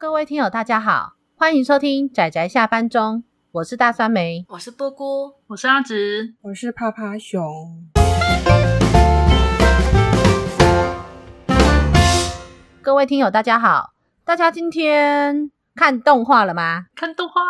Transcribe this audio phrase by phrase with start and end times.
[0.00, 7.42] 各位听友，大家好，欢迎收听仔仔下班中，我是大酸梅，我是波姑，我是阿直，我是趴趴熊。
[12.80, 13.90] 各位听友，大家好，
[14.24, 16.84] 大家今天看动画了吗？
[16.94, 17.40] 看动画，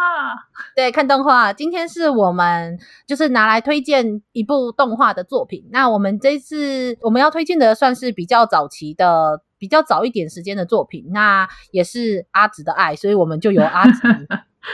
[0.75, 1.53] 对，看动画。
[1.53, 5.69] 今天是我们就是拿来推荐一部动画的作品。
[5.71, 9.43] 那我们这次我们要推荐的算是比较早期的。
[9.59, 14.01] 比较早一点时间的作品，那也是阿直的爱，所以我们就由阿直。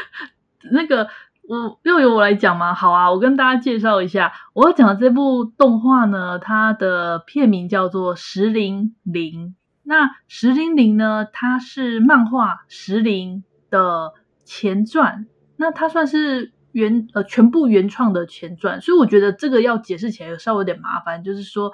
[0.70, 1.08] 那个，
[1.48, 2.74] 我又由我来讲吗？
[2.74, 9.48] 好啊，我跟大家介绍一下，我要讲的这部动画呢，它的片名叫做《石林灵》。
[9.82, 14.12] 那《石林灵》呢，它是漫画《石林》的
[14.44, 21.72] 前传，那它算是原呃全部原创的前传，所以我觉得这个要解释起来稍微有点麻烦，就是说。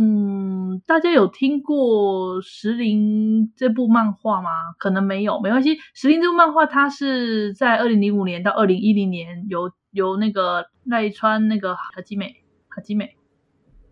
[0.00, 4.48] 嗯，大家有听过《石林》这部漫画吗？
[4.78, 5.74] 可能没有，没关系。
[5.92, 12.36] 《石林》这部漫画，它是在二零零五年到二零一零年由由那个赖川那个哈基美
[12.68, 13.16] 哈基美，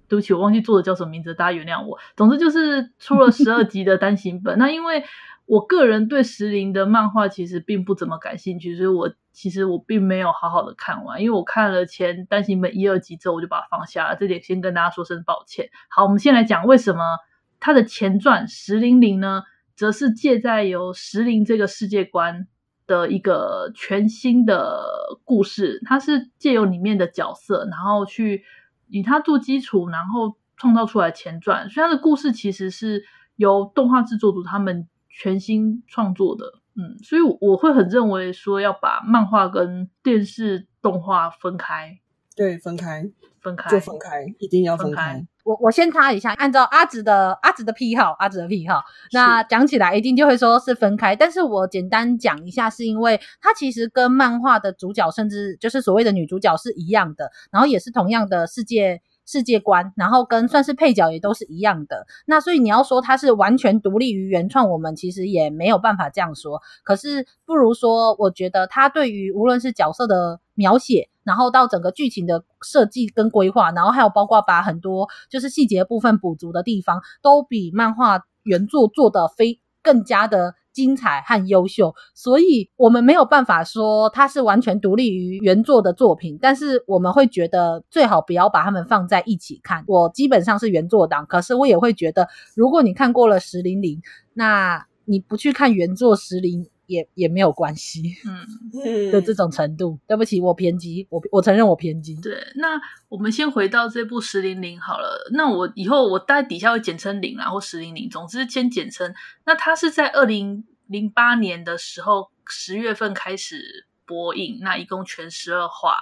[0.07, 1.99] 对不起，我忘记作者叫什么名字，大家原谅我。
[2.17, 4.57] 总之就是出了十二集的单行本。
[4.61, 5.03] 那因为
[5.47, 9.13] 我个人对《石林》的漫画其实并不怎么感兴趣，所以我。
[9.37, 14.17] 其实我并没有好好的看完，因为我看了前单行本一二集之后，我就把它放下了。
[14.17, 15.69] 这点先跟大家说声抱歉。
[15.91, 17.19] 好，我们先来讲为什么
[17.61, 19.43] 它的前传《石灵灵》呢，
[19.75, 22.47] 则是借在有石灵这个世界观
[22.87, 24.87] 的一个全新的
[25.23, 25.83] 故事。
[25.85, 28.43] 它是借由里面的角色，然后去
[28.89, 31.69] 以它做基础，然后创造出来前传。
[31.69, 33.05] 所以它的故事其实是
[33.37, 36.55] 由动画制作组他们全新创作的。
[36.77, 41.99] 嗯，所以我会很认为说要把漫画跟电视动画分开，
[42.37, 43.11] 对，分开，
[43.41, 45.15] 分开，就分开，一定要分开。
[45.15, 45.27] 分开。
[45.45, 48.83] 我我先插一下，按照阿直的阿直的癖好，阿直的癖好，
[49.13, 51.15] 那讲起来一定就会说是分开。
[51.15, 59.01] 但是我简单讲一下，是因为它其实跟漫画的主角，甚至就是所谓的女主角是一样的，然后也是同样的世界。
[59.27, 62.07] 世界观，然后跟算是配角也都是一样的。
[62.25, 66.63] 那所以你要说它是完全独立于原创，我们其实也没有办法这样说。
[66.85, 80.55] 可是不如说，我觉得它对于无论是角色的描写，然后到整个剧情的设计跟规划，然后还有包括把很多就是细节部分补足的地方，都比漫画原作做得非更加的。
[80.77, 89.83] 精彩和优秀，所以我们没有办法说它是完全独立于原作的作品，但是我们会觉得最好不要把它们放在一起看。
[89.87, 93.97] 我基本上是原作党，可是我也会觉得，如果你看过了《石灵灵》，
[94.35, 98.17] 那你不去看原作《石灵》也也没有关系。
[98.25, 102.17] 嗯，的这种程度，对不起，我偏激，我我承认我偏激。
[102.23, 105.29] 对，那我们先回到这部《十零零》好了。
[105.33, 109.15] 那我以后我大概底下会简称“零”啊，或“十零零”，总之先简称。
[109.45, 110.65] 那它是在二零。
[110.89, 115.97] 零八年的时候，十月份开始播映，那一共全十二话。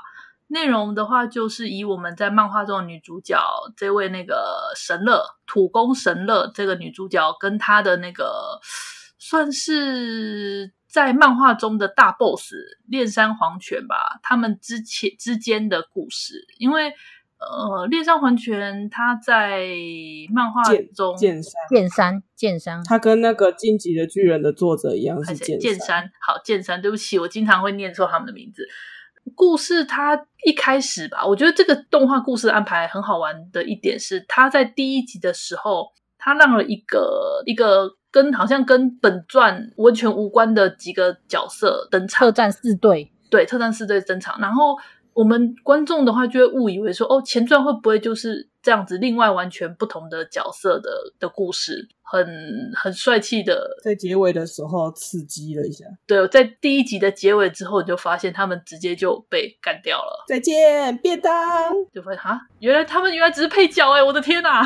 [0.49, 3.41] 内容的话，就是以我们在漫画中的女主角
[3.79, 8.61] 这位那个神乐土公神乐这个女主角，跟她的那个
[9.29, 12.53] 算是在漫画中的大 boss
[12.87, 16.93] 炼山黄泉吧，他们之前之间的故事，因为。
[17.37, 19.67] 呃，炼山黄泉他在
[20.33, 20.63] 漫画
[20.95, 26.11] 中剑山剑山剑山，他跟那个进击的巨人的作者一样是剑剑山。
[26.23, 28.67] 好，剑山，对不起，我经常会念错他们的名字。
[29.35, 44.77] 故事他一开始吧，我觉得这个动画故事安排很好玩的一点是，他在第一集的时候，他让了一个一个跟好像跟本传完全无关的几个角色登场，特战四队，对，特战四队登场，然后。
[45.15, 52.27] 我们观众的话就会误以为说，哦，前传会不会就是这样子，另外完全不同的角色的的故事，很
[52.75, 55.85] 很帅气的，在结尾的时候刺激了一下。
[56.05, 60.25] 对，在第一集的结尾之后，你就发现他们直接就被干掉了。
[60.27, 61.33] 再见，便当。
[61.95, 64.65] 就发现哈，原来他们原来只是配角哎，我的天哪！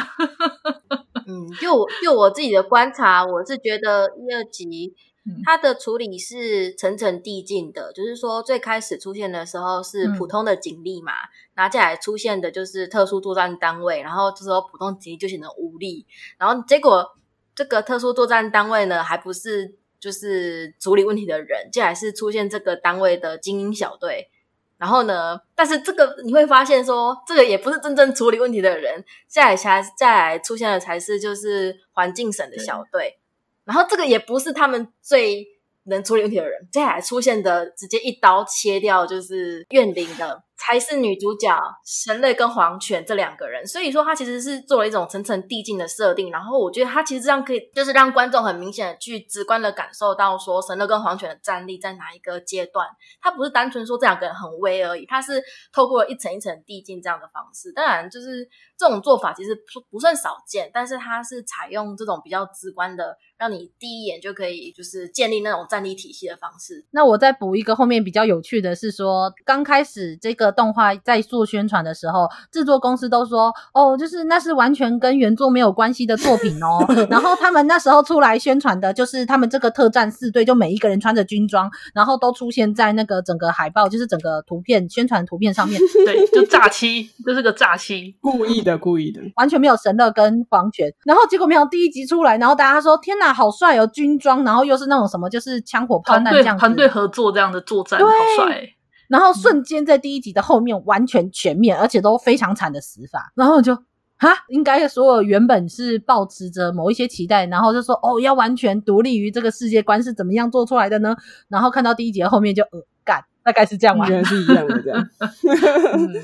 [1.29, 4.97] 嗯，就就我自己的观察，我是觉得一二集。
[5.45, 11.13] 它的处理是层层递进的，就是说最开始出现的时候是普通的警力嘛，
[11.55, 16.07] 拿、嗯、下来出现的就是特殊作战单位，然后这时候普通警力就显得无力，
[16.39, 17.07] 然后结果
[17.55, 24.31] 这个特殊作战单位呢，还不是就是处理问题的人，竟然是出现这个单位的精英小队，
[24.79, 33.19] 然后呢，但是这个你会发现说，这个也不是真正处理问题的人，接下来才再来出现的才是就是环境省的小队。
[33.65, 35.47] 然后这个也不是他们最
[35.85, 41.49] 能处理问题的人，接下来出现的直接一刀切掉就是怨灵的才是女主角
[41.87, 43.67] 神乐跟黄泉这两个人。
[43.67, 46.31] 所以说，他其实是做了一种层层递进的设定。
[46.31, 52.87] 然后，我觉得他其实这样可以，就是让观众很明显的去直观的感受到说神乐跟黄泉的战力在哪一个阶段。
[53.21, 57.73] 他不是单纯说这两个人很威而已，他是透过一层一层递进这样的方式。
[57.73, 63.17] 当然，就是这种做法其实不不算少见，但是他是采用这种比较直观的。
[63.39, 66.85] 让你第一眼就可以就是建立那种战力体系的方式。
[66.91, 76.85] 那我再补一个后面比较有趣的是说，刚开始这个动画在做宣传的时候，制作公司都说哦，就是那是完全跟原作没有关系的作品哦。
[77.09, 85.81] 然后他们那时候出来宣传的就是他们这个特战四队，就每一个人穿着军装，然后都出现在那个整个海报，就是整个图片宣传图片上面。
[86.05, 90.93] 对，就 诈欺，就是个诈欺，故意的，故意的，完全没有神乐跟黄泉。
[91.05, 93.29] 然后结果没有第一集出来，然后大家说天哪！
[93.39, 98.07] 好帅哦，军装，然后又是那种什么，就是枪火炮弹这样子，团队合作这样的作战，好
[98.37, 98.69] 帅。
[99.09, 103.33] 然后瞬间在第一集的后面完全全面，嗯、而且都非常惨的死法。
[103.35, 103.75] 然后就
[104.17, 111.17] 哈，应该所有原本是抱持着某一些期待，然后就说哦，要完全独立于这个世界观是怎么样做出来的呢？
[111.49, 115.09] 然后看到第一集的后面就呃干，大概是这样吧，原来是一样的这样。
[115.97, 116.15] 嗯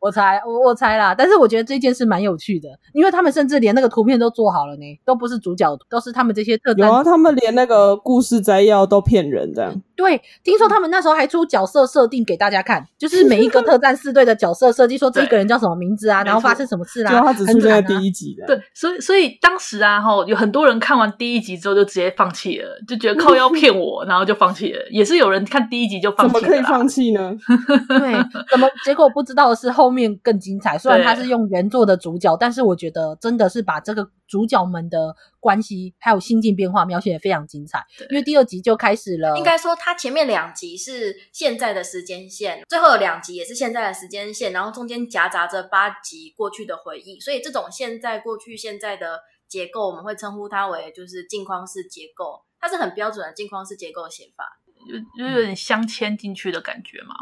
[0.00, 6.86] 我猜，我我猜啦，但是我觉得这件事蛮有趣的，因为他们甚至连那个图片都做好了呢，都不是主角，都是他们这些特战。
[6.86, 9.82] 有啊，他们连那个故事摘要都骗人这样。
[9.98, 17.10] 对，听说他们那时候还出角色设定给大家看，就是每一个特战四队的角色设计，说这个人叫什么名字啊，然后发生什么事啦。
[17.10, 18.46] 就他只出现在第一集的。
[18.46, 24.78] 对，所以所以当时啊，哈，有很多人看完第一集之后就直接放弃了，就觉得靠要骗我，然后就放弃了。
[24.92, 26.40] 也是有人看第一集就放弃了。
[26.40, 27.34] 怎么可以放弃呢？
[27.88, 28.12] 对，
[28.48, 30.78] 怎么结果不知道的是后面更精彩。
[30.78, 37.84] 虽然他是用原作的主角，但是我觉得真的是把这个主角们的关系还有心境变化描写的非常精彩。
[38.08, 40.78] 因为第二集就开始了，应该说它前面两集。
[40.78, 57.14] 是现在的时间线，最后两集也是现在的时间线，然后中间夹杂着八集过去的回忆，所以这种现在、过去、现在的结构，我们会称呼它为就是镜框式结构，它是很标准的镜框式结构的写法，就就有点镶嵌进去的感觉嘛。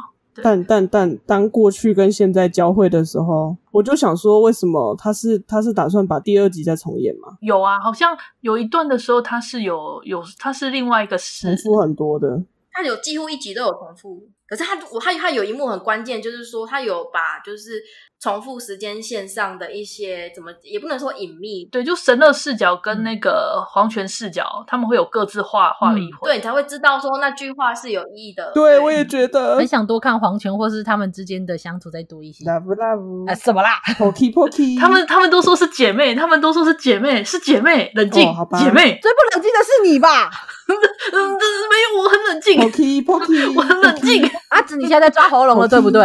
[0.43, 7.37] 但但但当过去跟现在交汇的时候，我就想说，为什么他是他是打算把第二集再重演吗？
[7.41, 12.43] 有啊，好像有一段的时候，他是有有他是另外一个时，重复很多的。
[12.71, 17.83] 他有几乎一集都有重复，可是他我他他有一幕很关键，就是说他有把就是
[18.19, 28.51] 重复时间线上的一些怎么也不能说隐秘，对，就神乐视角跟那个黄泉视角，嗯、他们会有各自画画了一回，对，你才会知道说那句话是有意义的。
[28.55, 32.45] 对，对我也觉得很想多看黄泉或是他们之间的相处再多一些。
[32.45, 40.31] Love love，啊、什么啦？pokey pokey， 他们他们都说是姐妹，他们都说是姐妹，是姐妹，冷静，哦、好吧姐妹，最不冷静的是你吧？
[40.67, 42.59] 嗯，没有，我很冷静。
[42.61, 44.29] ，pokey pokey， 我很冷静。
[44.49, 46.03] 阿紫，你现在在抓喉咙了，对不对？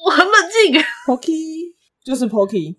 [0.00, 0.80] 嗯，我很冷静。
[1.06, 1.70] Pocky
[2.02, 2.74] 就是 Pocky，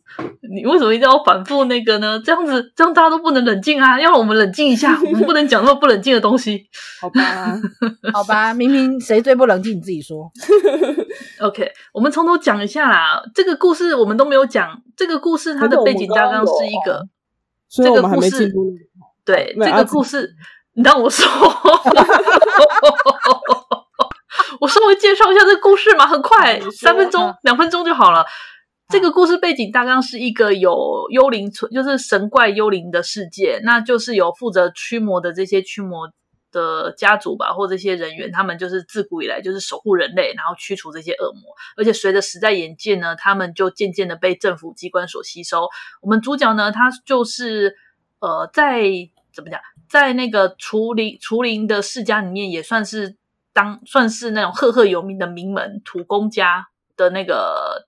[0.52, 2.20] 你为什么一定要反复那个呢？
[2.26, 4.00] 这样子，这样大家都不能冷静啊！
[4.02, 6.66] 要让我们冷静一下， 我们不能讲那么不冷静的东西。
[7.00, 7.56] 好吧，
[8.12, 10.32] 好吧，明明谁最不冷静，你自己说。
[11.40, 13.22] OK，我们从头讲一下啦。
[13.36, 14.82] 这个故事我们都没有讲。
[14.98, 17.08] 这个故事它的背景大纲是一个，
[17.70, 18.52] 这个故事。
[19.24, 20.34] 对这个故事，
[20.74, 21.24] 你让我说，
[24.62, 28.24] 我稍微介绍一下这个故事嘛，很快，三分钟、两分钟就好了。
[28.90, 36.12] 这个故事背景大纲是一个有幽灵存，就是神怪幽灵的世界，那就是有负责驱魔的这些驱魔
[36.52, 41.42] 的家族吧，或这些人员，他们就是自古以来就是守护人类，然后驱除这些恶魔。
[41.76, 45.68] 而且随着时代演进呢，他们就渐渐的被政府机关所吸收。
[46.02, 47.76] 我们主角呢，他就是。
[48.24, 48.84] 呃，在
[49.34, 49.60] 怎么讲，
[49.90, 53.16] 在那个除灵除灵的世家里面，也算是
[53.54, 57.88] 当算是那种赫赫有名的名门土公家的那个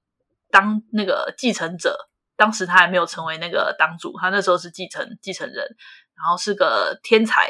[0.52, 2.10] 当那个继承者。
[2.36, 5.64] 当时他还没有成为那个当主，他那时候是继承继承人，
[6.16, 7.48] 然后是个天才，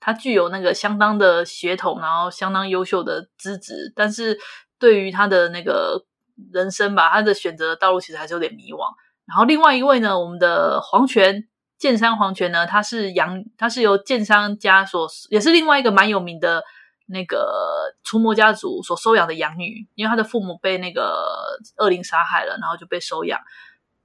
[0.00, 4.38] 他具有那个相当的血统，然后相当优秀的资质，但是
[4.78, 6.06] 对于他的那个
[6.50, 8.78] 人生吧，他的选择道路其实还是有点迷惘。
[9.26, 11.46] 然后另外一位呢，我们的黄泉。
[11.78, 16.62] 剑山黄泉呢，他是杨，他是由剑山家所，也是另外一个蛮有名的
[17.10, 23.38] 那个除魔家族所收养的养女，因为她的父母被那个恶灵杀害了，然后就被收养。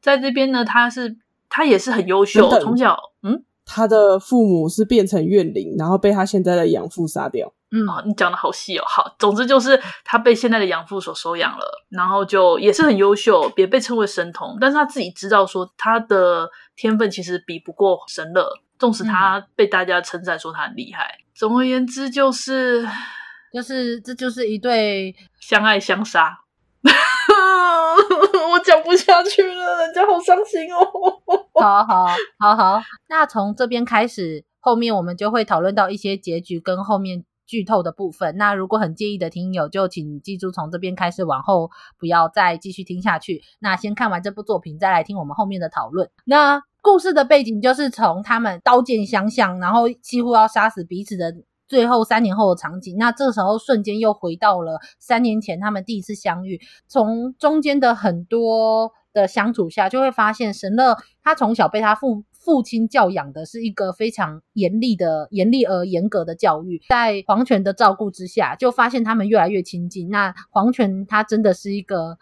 [0.02, 1.18] 在这边呢，他是
[1.50, 7.52] 他也是很优秀，从小嗯，他的父母是变成怨灵，然后被他现在的养父杀掉。
[7.72, 8.84] 嗯，哦，你讲的好细哦。
[8.88, 14.58] 好，总之就是他被现在的养父所收养了，然后就也是很优秀，也被称为神童。
[14.62, 18.48] 但是他自己知道说他的天分其实比不过神乐，
[18.78, 21.06] 纵使他被大家称赞说他很厉害。
[21.06, 22.88] 嗯、总而言之，就是
[23.54, 26.40] 就是这就是一对相爱相杀。
[28.52, 30.80] 我讲不下去了，人家好伤心哦。
[31.60, 32.06] 好好
[32.38, 38.36] 好好，那从这边开始，后面我们就会讨论到一些结局跟后面剧透的部分。
[38.38, 43.42] 那如果很介意的听友，就请记住从这边开始往后不要再继续听下去。
[43.60, 46.10] 那先看完这部作品，再来听我们后面的讨论。
[46.26, 51.34] 那故事的背景就是从他们刀剑相向，然后几乎要杀死彼此的。
[51.68, 56.62] 最后三年后的场景，那这时候瞬间又回到了三年前他们第一次相遇。
[56.88, 66.80] 从中间的很多的相处下，就会发现神乐他从小被他父父亲教养的是一个非常严厉的、严厉而严格的教育。
[66.88, 70.08] 在黄泉的照顾之下，就发现他们越来越亲近。
[70.10, 72.20] 那黄泉他真的是一个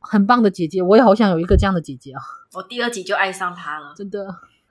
[0.00, 2.20] 很棒的姐姐，我也好想有一个这样的姐姐啊！
[2.54, 4.26] 我第二集就爱上她了，真的。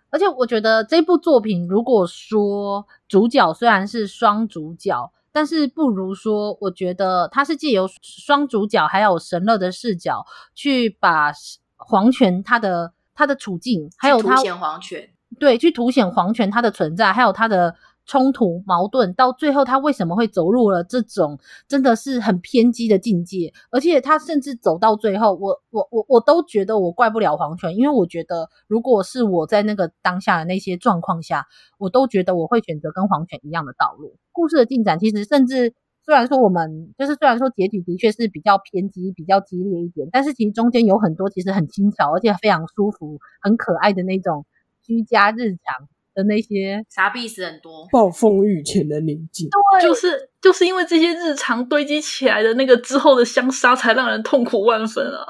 [0.10, 11.32] 而且我觉得这部作品，如果说主角虽然是双主角，但是不如说，我觉得它是借由双主角还有神乐的视角，去把
[11.78, 15.10] 黄泉他的他的处境，还有他凸显黄泉，
[15.40, 17.76] 对，去凸显黄泉他的存在，还有他的。
[18.10, 21.38] 冲突矛盾到最后，他为什么会走入了这种
[21.68, 23.54] 真的是很偏激的境界？
[23.70, 31.46] 而且他甚至走到最后，我我我我都觉得我怪不了黄泉，因为我觉得如果是我在那个当下的那些状况下，
[31.78, 34.18] 我都觉得我会选择跟黄泉一样的道路。
[34.32, 44.48] 故事的进展其实甚至虽然说我们就是虽然说结局的确是比较偏激、比较激烈一点，但是其实中间有很多其实很轻巧，而且非常舒服、很可爱的那种
[44.82, 45.88] 居家日常。
[46.20, 55.26] 的那些傻逼死很多，暴风雨前的宁静，对，就是就是因为这些日常堆积起来的那个之后的相杀，才让人痛苦万分啊！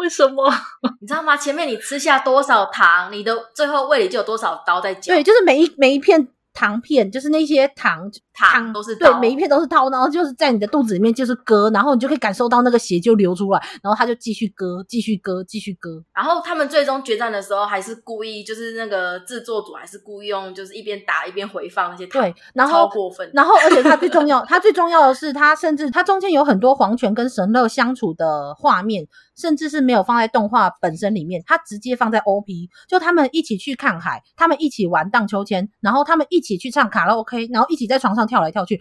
[0.00, 0.50] 为什么？
[1.00, 1.36] 你知道吗？
[1.36, 5.12] 前面你吃下多少糖，你的最后胃里就有多少刀在嚼。
[5.12, 6.28] 对，就是每一每一片。
[6.54, 16.02] 糖片就是那些糖糖都是刀，对，每一片都是刀，然后就是在你的肚子里面就是割，然后你就可以感受到那个血就流出来，然后他就继续割，继续割，继续割。
[16.14, 23.28] 然后他们最终决战的时候，还是故意就是那个制作组还是故意用就是一边打一边回放那些糖，对，然后超过分。
[23.34, 29.06] 然后而且他最重要，他最重要的是他甚至他中间有很多黄泉跟神乐相处的画面。
[29.36, 38.80] 甚至是没有放在动画本身里面，他直接放在 OP，就他们一起去看海，他们一起玩荡秋千，然后他们一起去唱卡拉 OK，然后一起在床上跳来跳去。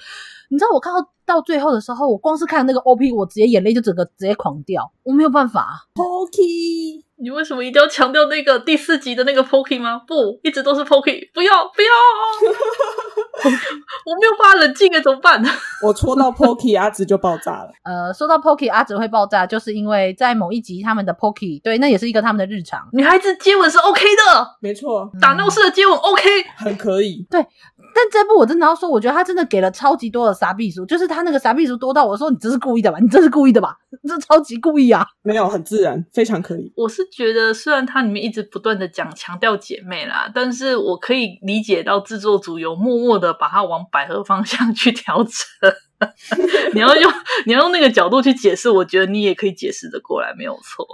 [0.49, 5.87] 你知道我看到到最后的时候，我光是看那个 OP，我直接眼泪就整个直接狂掉，我没有办法。
[5.95, 10.01] Pocky，你为什么一定要强调那个第四集的那个 Pocky 吗？
[10.05, 11.89] 不，一直都是 Pocky，不要不要。
[14.05, 15.43] 我没有办法冷静，怎么办？
[15.81, 17.71] 我戳到 Pocky 阿紫就爆炸了。
[17.83, 22.87] 呃，说到 Pocky 阿紫会爆炸，就是因为在某一集他们的 Pocky，对，那也是一个他们的日常。
[22.93, 26.23] 女孩子接吻是 OK 的，没错，打闹式的接吻 OK，
[26.57, 27.25] 很可以。
[27.29, 32.99] 对，但这部我真的要说，我觉得他真的给了超级多的傻逼数，就是他那个傻逼数多到我说你这是故意的吧？
[32.99, 33.75] 你这是故意的吧？
[34.07, 35.05] 这超级故意啊！
[35.21, 36.71] 没有，很自然，非常可以。
[36.75, 43.33] 我是觉得，虽然它里面一直不断的讲强调姐妹啦，但是我可以理解到制作组有默默的。
[43.33, 46.09] 把它往百合方向去调整，
[46.73, 47.11] 你要用
[47.45, 50.87] 你要用那个角度去解释，我觉得你也可以解释的过来，没有错。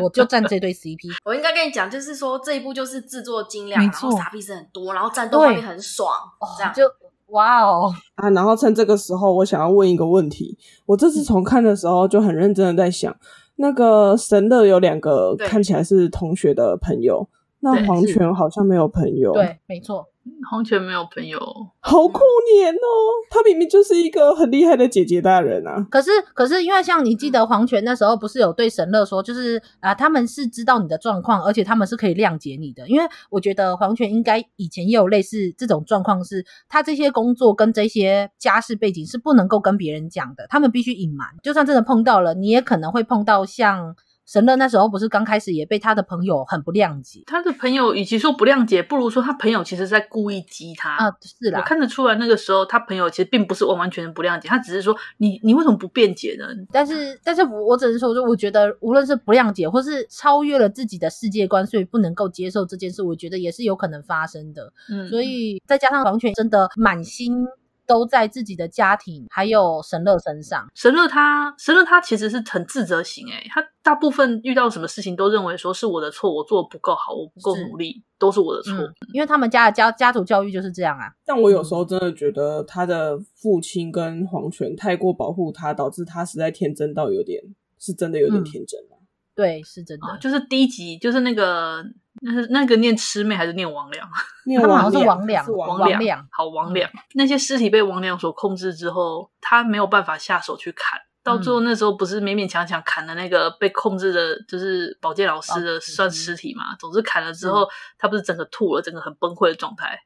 [0.00, 1.14] 我就站这对 CP。
[1.26, 6.10] 我应该跟你讲，就是说这一部就是制作精良，然后傻逼是很多，然后战斗画面很爽，
[6.56, 6.82] 这样就
[7.28, 8.30] 哇哦啊！
[8.30, 10.56] 然后趁这个时候，我想要问一个问题。
[10.86, 13.14] 我这次重看的时候就很认真的在想，
[13.56, 17.28] 那个神乐有两个看起来是同学的朋友，
[17.60, 20.06] 那黄泉好像没有朋友，对，没错。
[20.50, 21.38] 黄泉没有朋友，
[21.80, 22.86] 好可怜哦！
[23.30, 25.86] 他明明就是一个很厉害的姐姐大人啊。
[25.90, 32.88] 可是，可是因为像你记得黄泉那时候不是有对神乐说，就是啊、呃，他们是知道你的状况，而且他们是可以谅解你的。
[32.88, 41.28] 因为我觉得黄泉应该以前也有类似这种状况，是他这些工作跟这些家世背景是不能够跟别人讲的，他们必须隐瞒。
[41.42, 43.94] 就算真的碰到了，你也可能会碰到像。
[44.26, 56.46] 神乐那时候不是刚开始也被他的朋友很不谅解，他的朋友与其说不谅解，不如说他朋友其实在故意激他啊，是啦，我看得出来那个时候他朋友其实并不是完完全全不谅解，他只是说你你为什么不辩解呢？
[56.72, 64.72] 但是但是我我只能说，就我觉得无论是不谅解，或是超越了自己的世界观，所以不能够接受这件事，我觉得也是有可能发生的。
[64.90, 67.46] 嗯，所以再加上王权真的满心。
[67.86, 70.66] 都在自己的家庭还有神乐身上。
[70.74, 78.72] 神乐他，神乐他其实是很自责型诶，他大部分遇到什么事情都认为说是我的错，我做的不够好，我不够努力，都是我的错。
[78.74, 81.12] 嗯，因为他们家的家家族教育就是这样啊。
[81.24, 87.42] 但我有时候真的觉得他的父亲跟黄泉太过保护他，导致他实在天真到有点，
[87.78, 88.88] 是真的有点天真了。
[88.92, 89.06] 嗯。
[89.34, 90.06] 对，是真的。
[90.06, 91.84] 哦，就是低级，就是那个
[92.24, 94.00] 那是那个念魑魅还是念魍魎？
[94.60, 96.24] 他们好像是魍魉，魍魉。
[96.30, 96.88] 好，魍魉。
[97.14, 100.98] 那些尸体被魍魉所控制之后，他没有办法下手去砍。
[101.22, 106.76] 到最后那时候不是勉勉强强砍了那个被控制的，就是保健老师的算尸体嘛？
[106.78, 109.98] 总之砍了之后，他不是整个吐了，整个很崩溃的状态。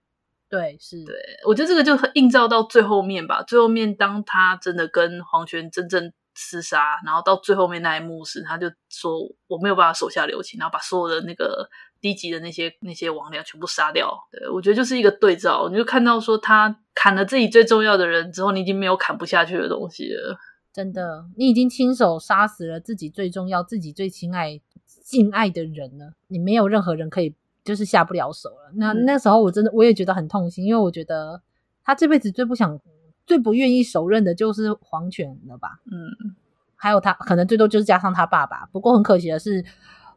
[0.49, 1.05] 对，是。
[1.05, 3.43] 对，我觉得这个就很映照到最后面吧。
[3.43, 9.19] 最后面，当他真的跟黄泉真正厮杀，然后到最后面那一幕时，他就说
[9.49, 11.69] 我没有办法手下留情，然后把所有的那个
[12.01, 14.17] 低级的那些那些魍魎全部杀掉。
[14.31, 20.39] 对，我觉得就是一个对照，你就看到说他砍了自己最重要的人之后，你已经没有砍不下去的东西了。
[20.73, 24.61] 真的，你已经亲手杀死了自己最重要、自己最亲爱、
[25.03, 27.35] 敬爱的人了，你没有任何人可以。
[27.65, 28.73] 就是下不了手了。
[28.77, 31.43] 那那时候我真的我也觉得很痛心，因为我觉得
[31.85, 32.81] 他这辈子最不想、
[33.29, 35.79] 最不愿意手刃的就是黄泉了吧。
[35.85, 36.35] 嗯，
[36.75, 38.67] 还有他可能最多就是加上他爸爸。
[38.73, 39.65] 不过很可惜的是，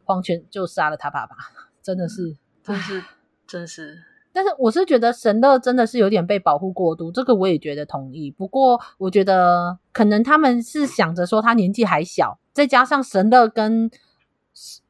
[0.06, 1.36] 黄泉就杀了他爸爸，
[1.84, 3.03] 真的是，真是，
[3.46, 4.00] 真是。
[4.32, 8.32] 但是我是觉得神乐真的是有点被保护过度，这个我也觉得同意。
[8.32, 13.91] 不过我觉得可能他们是想着说他年纪还小，再加上神乐跟。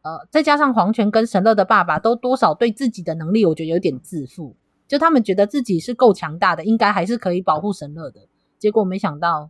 [0.01, 4.55] 呃，再加上黄泉跟神乐的爸爸都多少对自己的能力，我觉得有点自负，
[4.91, 8.19] 就他们觉得自己是够强大的，应该还是可以保护神乐的。
[8.59, 9.49] 结果没想到，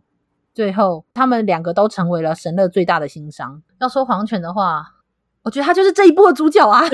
[0.54, 3.60] 最后他们两个都成为了神乐最大的心伤。
[3.80, 4.84] 要说黄泉的话，
[5.42, 6.84] 我觉得他就是这一部的主角啊，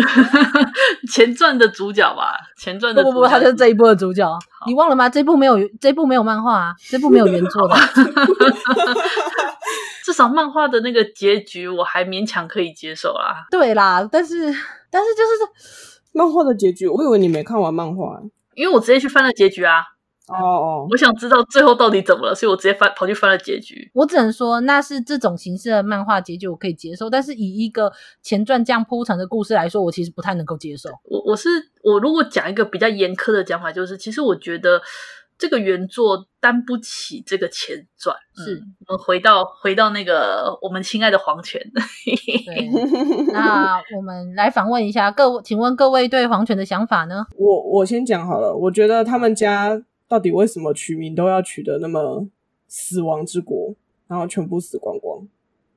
[1.12, 4.26] 前传的主角吧，前传的不不不，他就是这一部的主角。
[4.66, 5.10] 你忘了吗？
[5.10, 7.74] 这部没有，这部没有漫画啊，这部没有原作的。
[10.06, 13.44] 至少漫画的那个结局我还勉强可以接受啦。
[13.50, 14.34] 对啦，但是
[14.90, 15.28] 但是就是
[16.14, 18.18] 漫画的结局，我以为你没看完漫画，
[18.58, 19.80] 因为我直接去翻了结局啊。
[20.26, 23.90] 哦哦，我想知道最后到底怎么了，所以我直接翻跑去翻了结局。
[23.94, 30.90] 我只能说，那是这种形式的漫画结局我可以接受，但是以一个前传这样铺陈的故事来说，我其实不太能够接受。
[31.04, 31.48] 我我是
[31.82, 34.82] 我如果讲一个比较严苛的讲法，就是其实我觉得。
[35.38, 41.62] 这个原作担不起这个前传，是、嗯、我们回到回到那个我们亲爱的黄泉。
[42.44, 42.68] 对，
[43.32, 47.24] 那我们来访问一下各位，请问各位对黄泉的想法呢？
[47.38, 52.26] 我我先讲好了，我觉得他们家到底为什么取名都要取得那么
[52.66, 53.76] 死亡之国，
[54.08, 55.28] 然后全部死光光？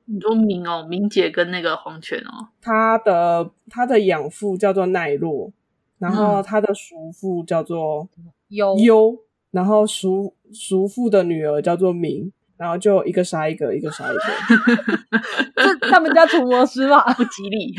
[0.06, 5.52] 你说明哦，明姐跟那个黄泉哦，他的他的养父叫做奈落，
[5.98, 8.08] 然后他的叔父叫做
[8.48, 9.16] 优优。
[9.52, 15.12] 然后叔叔父的女儿叫做明，然后就一个杀一个，一个杀一个，
[15.80, 17.04] 这他们家除魔师吧？
[17.14, 17.72] 不吉利，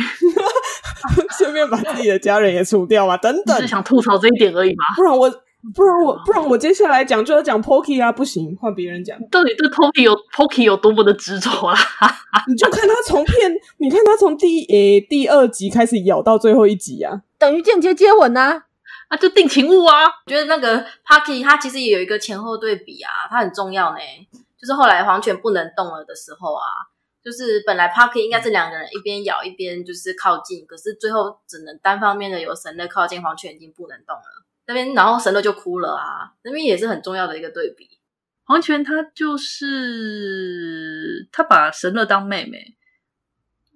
[1.37, 3.17] 顺便把自己的家人也除掉嘛？
[3.17, 4.83] 等等，是想吐槽这一点而已吗？
[4.95, 5.29] 不然我，
[5.73, 9.17] 不然我，不然我接下来讲就要讲 Pocky 啊，不行，换别人讲。
[9.31, 11.75] 到底对 Pocky 有 Pocky 有多么的执着啊？
[12.47, 18.65] 你就看他从片，你看他从第诶第二集开始咬到最后一集啊，等于间接接吻啊。
[19.13, 20.05] 那、啊、就定情物啊！
[20.25, 23.99] 我觉得那个 Pucky 他其实也有一个前后对比啊，他很重要呢。
[24.57, 26.65] 就是后来黄泉不能动了的时候啊，
[27.23, 34.23] 就是本来 Pucky 应该是两个人一边咬一边就是靠近，可是最后只能单方面的由神乐靠近，黄泉已经不能动了。
[34.65, 37.87] 那边然后神乐就哭了啊，那边也是很重要的一个对比。
[38.45, 42.75] 黄泉他就是他把神乐当妹妹，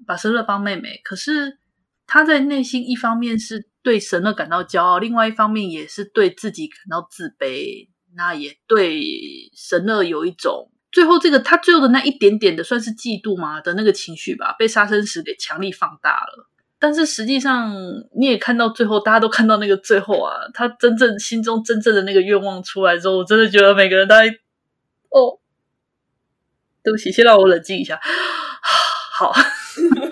[0.08, 1.60] 把神乐当妹妹，可是
[2.08, 3.68] 他在内心一方面是。
[3.84, 7.88] 对神乐感到骄傲，另外一方面也是对自己感到自卑。
[8.18, 9.02] 那也对
[9.56, 16.50] 神乐有一种最后这个他最后的那一点点的算是嫉妒嘛的那个情绪吧，被杀生石给强力放大了。
[16.78, 17.74] 但是实际上
[18.20, 24.26] 你也看到最后，大家都看到那个最后啊，他真正心中真正的那个愿望出来之后，我真的觉得每个人都在
[25.12, 25.40] 哦，
[26.84, 27.98] 对不起，先让我冷静一下。
[29.18, 29.32] 好。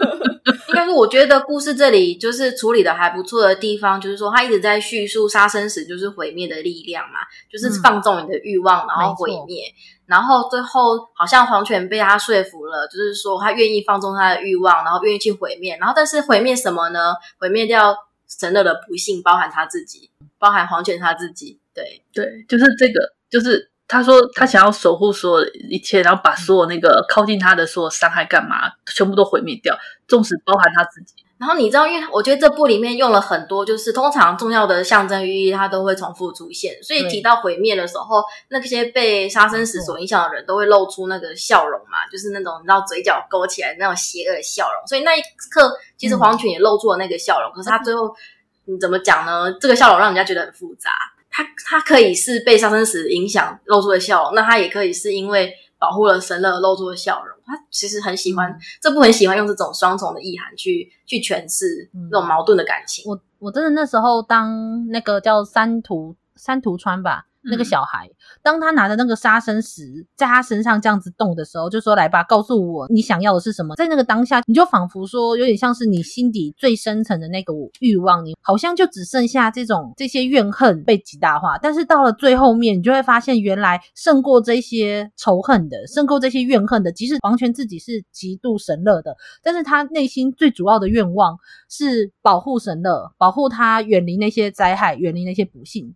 [0.76, 9.64] 但是我觉得故事这里就是处理的还不错的地方，就是说他一直在叙述杀生石就是毁灭的力量嘛，就是放纵你的欲望，然后毁灭，
[10.06, 17.16] 然后最后好像黄泉被他说服了，就是说他愿意放纵他的欲望，然后愿意去毁灭，然后但是毁灭什么呢？
[17.40, 17.96] 毁灭掉
[18.28, 23.72] 神乐的不幸，包含他自己，包含黄泉他自己，对对，就是这个，就是。
[23.88, 31.14] 他说他想要守护所有一切，然后把所有那个靠近他的所有伤害干嘛，全部都毁灭掉，纵使包含他自己。
[31.38, 36.82] 然后你知道，因为我觉得这部里面用了很多，就是通常重要的象征寓意，它都会重复出现。
[36.82, 44.88] 所以提到毁灭的时候，那些被杀生石所影响的人都会露出那个笑容嘛，就是那种你知道嘴角勾起来那种邪恶的笑容。
[44.88, 45.22] 所以那一
[45.52, 47.52] 刻，其实黄泉也露出了那个笑容。
[47.52, 48.16] 可是他最后
[48.64, 49.52] 你怎么讲呢？
[49.60, 50.90] 这个笑容让人家觉得很复杂。
[51.36, 57.36] 他他可以是被杀生石影响露出的笑容，那他也可以是因为保护了神乐露出的笑容。
[57.46, 63.04] 他其实很喜欢、嗯、这部，很喜欢用这种双重的意涵去去诠释这种矛盾的感情。
[63.06, 67.26] 我我真的那时候当那个叫三图三图川吧。
[67.50, 68.10] 那个小孩，
[68.42, 81.58] 当他拿着那个杀生石在他身上这样子动的时候，就说：“来吧，告诉我你想要的是什么。”在那个当下，你就仿佛说，有点像是你心底最深层的那个欲望，你好像就只剩下这种这些怨恨被极大化。
[81.58, 91.38] 但是到了最后面，你就会发现，原来胜过这些仇恨的，胜过这些怨恨的，即使完全自己是极度神乐的，但是他内心最主要的愿望
[91.70, 95.94] 是保护神乐，保护他远离那些灾害，远离那些不幸。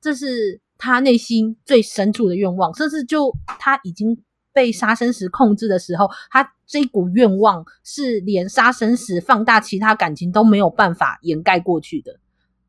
[0.00, 0.60] 这是。
[0.78, 12.18] 他内心最深处的愿望，甚至就他已经被杀生石控制的时候，他这一股愿望是连杀生石放大其他感情都没有办法掩盖过去的。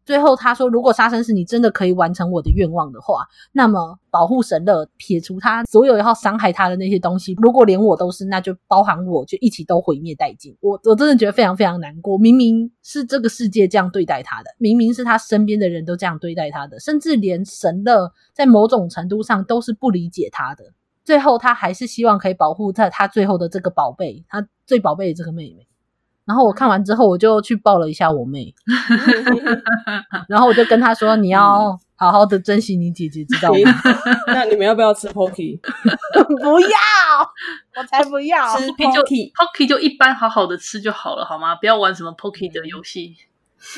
[0.09, 12.17] 最后他说：“如果杀生石你真的可以完成我的愿望的话，那么保护神乐，撇除他所有要伤害他的那些东西，如果连我都是，那就包含我，就一起都毁灭殆尽。”我我真的觉得非常非常难过。
[12.17, 20.63] 明明是这个世界这样对待他的，明明是他身边的人都这样对待他的，甚至连神乐在某种程度上都是不理解他的。
[21.05, 25.67] 最后他还是希望可以保护他他最后的这个宝贝，他最宝贝的这个妹妹。
[26.29, 28.53] 然后我看完之后，我就去抱了一下我妹
[30.29, 33.57] 然后我就跟她说：“你要好好的珍惜你姐姐，知道吗？”
[34.31, 35.59] 那你们要不要吃 Pocky？
[35.59, 36.69] 不要，
[37.75, 39.31] 我才不要吃 Pocky。
[39.33, 41.55] Pocky 就一般好好的吃就好了，好吗？
[41.55, 43.15] 不要玩什么 Pocky 的游戏。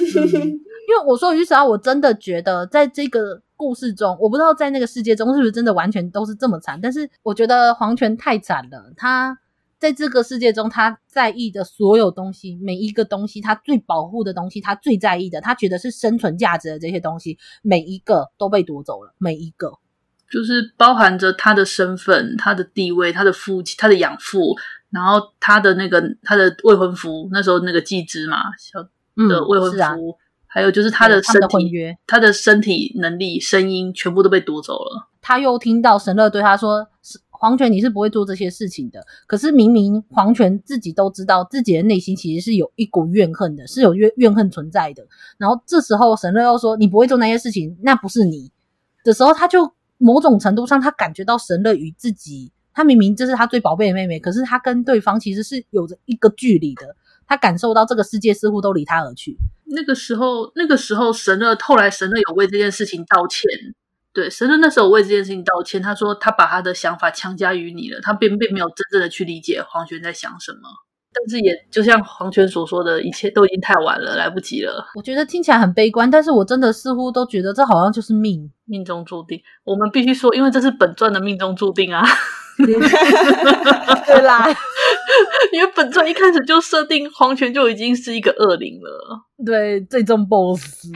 [0.01, 9.37] 嗯、因为我说于实啊，我真的觉得在这个故事中，我不知道在那个世界中是不是真的完全都是这么惨，但是我觉得黄泉太惨了，他。
[9.81, 19.11] 在这个世界中，他在意的所有东西，每一个东西，他最保护的东西，他最在意的，他觉得是生存价值的这些东西，每一个都被夺走了。
[19.17, 19.71] 每一个，
[20.31, 24.55] 就是包含着他的身份、他的地位、他的父亲、他的养父，
[24.91, 29.95] 然后他的那个他的未婚夫，那时候那个继之嘛，小的未婚夫，嗯啊、
[30.45, 35.09] 还有就是他的身体、他的身体能力、声音，全部都被夺走了。
[35.23, 36.87] 他又听到神乐对他说。
[37.41, 39.03] 黄泉，你是不会做这些事情的。
[39.25, 45.03] 可是明明黄泉自己都知道，自己的内心其实是有一股怨恨的，是有怨怨恨存在的。
[45.39, 48.51] 然后这时候神乐又说：“你不会做那些事情，那不是你。”
[49.03, 56.95] 的时候，他就某种程度上，他感觉到神乐与自己，他明明这是他最宝贝的妹妹，可是他跟对方其实是有着一个距离的。
[57.25, 59.35] 他感受到这个世界似乎都离他而去。
[59.65, 63.49] 那个时候，那个时候神乐后来神乐有为这件事情道歉。
[64.13, 70.59] 对，神乐那时候为这件事情道歉，他说他把他的想法强加于你了，他并并没有真正的去理解黄泉在想什么。
[71.13, 74.85] 但是也就像黄泉所说的，一切都已经太晚了，来不及了。
[74.95, 79.41] 我觉得听起来很悲观，但是我真的似乎都觉得这好像就是命，命中注定。
[79.65, 82.01] 我们必须说，因为这是本传的命中注定啊。
[84.05, 84.47] 对啦，
[85.51, 90.89] 因为本传一开始就设定黄泉就已经是一个恶灵了，对，最终 BOSS，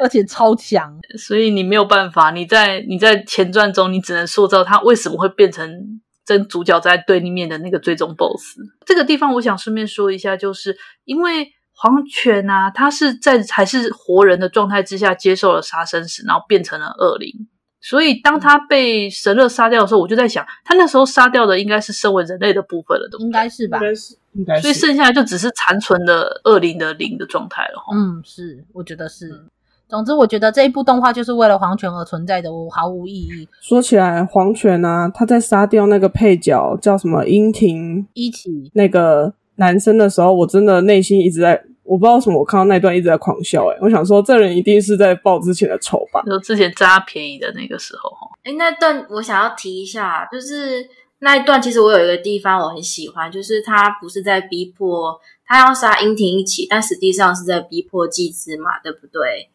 [0.00, 6.00] 而且超强，所以你没有办法，你在你在前传中，你只能塑造他为什么会变成。
[6.26, 17.32] 跟主角在对立面的那个最终 BOSS，这个地方我想顺便说一下，就是因为黄泉啊，他是在还是活人的状态之下接受了杀生石，然后变成了恶灵，
[17.80, 23.24] 所以当他被神乐杀掉的时候，我就在想，他那时候杀掉的应该是身为人类的部分了，对不对？
[23.24, 23.78] 应该是吧？
[23.78, 24.62] 应该是，应该是。
[24.62, 27.82] 所以剩下来就只是残存的恶灵的灵的状态了。
[27.94, 29.44] 嗯，是，我觉得是。
[29.88, 33.48] 总之，我觉得这一部动画就是为了黄泉而存在的，我毫无意义。
[33.60, 43.66] 说起来，黄泉啊，他在杀掉那个配角叫什么樱庭一起那个男生的时候，我真的内心一直在，我不知道为什么，我看到那段一直在狂笑。
[43.66, 46.22] 诶我想说，这人一定是在报之前的仇吧？
[46.24, 48.10] 就之前占他便宜的那个时候，
[48.44, 59.50] 诶那段我想要提一下，就是那一段，其实我有一个地方我很喜欢，就是他不是在逼迫他要杀英婷一起，但实际上是在逼迫季之嘛，对不对？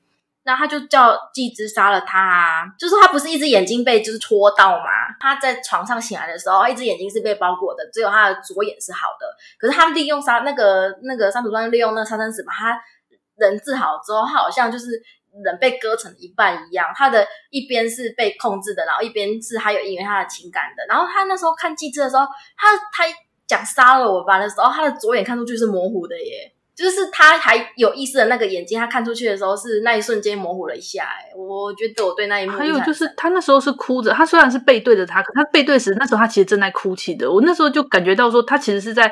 [0.46, 4.86] 那他就叫继之杀了他啊，就是他不是一只眼睛被就是戳到嘛？
[5.20, 9.26] 他在床上醒来的时候，一只眼睛是被包裹的，只有他的左眼是好的。
[9.58, 12.80] 可是他利用杀那个那个三土川利用那个杀生石把他
[13.38, 15.02] 人治好之后，他好像就是
[15.44, 20.86] 人被割成一半一样，他的一边是被控制的，然后一边是还有因为他的情感的。
[20.88, 22.24] 然后他那时候看季之的时候，
[22.56, 23.04] 他他
[23.48, 26.52] 讲杀了我吧的时候，他的左眼看出去是模糊的耶。
[26.76, 31.04] 就是他还有意识的那个眼睛，他看出去的时候是那一瞬间模糊了一下。
[31.06, 37.32] 哎，我觉得我对那一幕还有就是他那时候是哭着，他虽然是背对着他，可他背对时那时候他其实正在哭泣的。
[37.32, 39.10] 我那时候就感觉到说，他其实是在，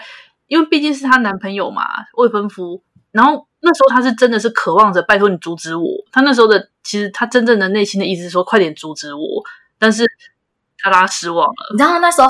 [0.47, 1.85] 因为毕竟是他男朋友嘛，
[2.17, 2.83] 未婚夫。
[3.11, 5.87] 然后那时候他是真的是渴望着拜托你阻止我。
[6.11, 9.21] 他那时候的其实他真正的内心的意思是说，快点阻止我。
[9.79, 10.05] 但是
[10.79, 11.69] 他让他失望了。
[11.71, 12.27] 你知道那时候。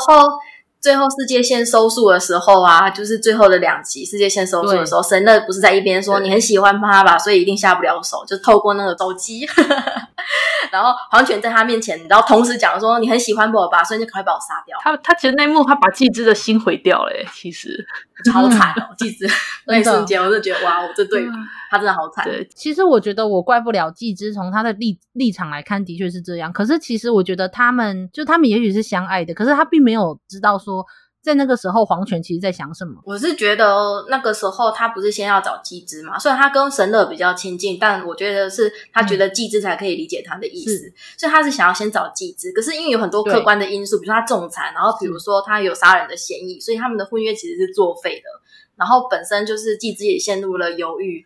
[0.83, 9.47] 最后世界线收束的时候啊，就是最后的两集世界线收束的时候，神乐不是在一边说你很喜欢他吧，所以一定下不了手，就透过那个手机，
[10.73, 14.77] 然后黄泉在他面前，然后同时讲说你很喜欢我吧，所以就赶快把我杀掉。
[14.81, 17.87] 他他其实那一幕他把季之的心毁掉了，其实
[18.31, 19.27] 好惨哦，季之
[19.67, 21.25] 那一瞬间我就觉得哇，我这对
[21.69, 22.25] 他真的好惨。
[22.25, 26.51] 对，其实我觉得我怪不了季之，从他的立立场来看，的确是这样。
[26.51, 30.85] 可是其实我觉得他们就他们也许是相爱的，可是他并没有知道说。
[31.23, 33.01] 在那个时候，黄泉其实在想什么？
[33.05, 42.51] 我是觉得那个时候他不是先要找季之嘛，虽然他跟神乐比较亲近，但我觉得是他觉得季之才可以理解他的意思，嗯、所以他是想要先找季之。
[42.51, 48.25] 可是因为有很多客观的因素，比如说他重残，然后比如说他有杀人的嫌疑，所以他们的婚约其实是作废的。
[48.75, 51.25] 然后本身就是季之也陷入了犹豫，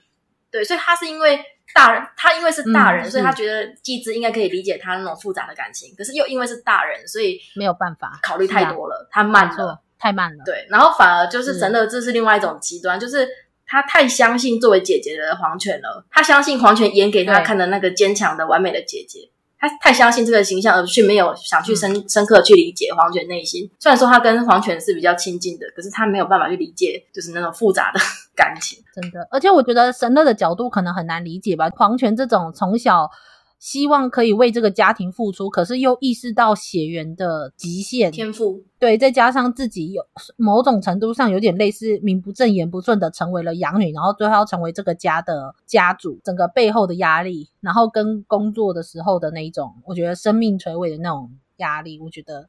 [0.51, 1.39] 对，所以他是因为
[1.73, 5.95] 大人，他因为是大人，嗯、所以他觉得季之应该可以理解他那种复杂的感情。
[5.97, 9.81] 可是又因为是大人，所以没有办法考虑太多了，他慢了。
[9.99, 13.27] 太慢了，对，然后反而就是神乐，这是另外一种极端，就是
[13.65, 19.29] 他太相信作为姐姐的黄泉了，他相信黄泉演给他看的那个坚强的、完美的姐姐，
[19.59, 23.69] 他太相信这个形象，而去没有想去深、嗯、深刻去理解黄泉内心。
[23.79, 27.99] 虽然说他跟黄泉是比较亲近的，可是他没有办法去理解，就是那种复杂的
[28.35, 28.83] 感情。
[28.93, 33.09] 真的，而且我觉得神乐的角度可能很难理解吧，黄泉这种从小。
[33.59, 40.03] 希望可以为这个家庭付出，可是又意识到血缘的极限天赋，对，再加上自己有
[40.35, 52.47] 某种程度上有点类似名不正言不顺的成为了养女，然后最后要成为这个家的家主，整个背后的压力，然后跟工作的时候的那一种，我觉得生命垂危的那种压力，我觉得，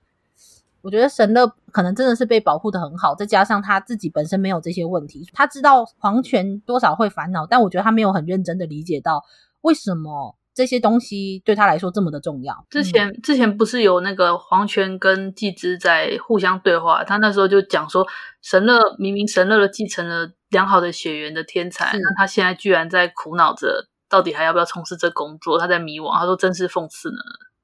[0.82, 9.24] 我觉得神乐可能真的是被保护的很好，再加上他自己本身没有这些问题，他知道皇权多少会烦恼，但我觉得他没有很认真的理解到
[9.62, 10.34] 为什么。
[10.58, 12.66] 这些东西对他来说这么的重要。
[12.68, 18.04] 之前、嗯、之前不是有那个黄泉跟季之在互相对话，他那时候就讲说，
[18.42, 25.56] 神乐明明神乐的继承了良好的血缘的天才，那他现在居然在苦恼着，到底还要不要从事这工作？
[25.60, 26.18] 他在迷惘。
[26.18, 27.18] 他说真是讽刺呢。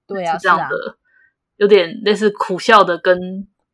[0.06, 0.94] 对啊，是这样的，啊、
[1.56, 3.18] 有点类似苦笑的跟